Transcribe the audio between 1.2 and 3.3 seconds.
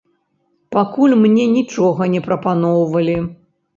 мне нічога не прапаноўвалі.